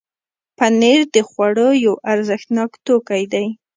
[0.57, 3.45] پنېر د خوړو یو ارزښتناک توکی دی.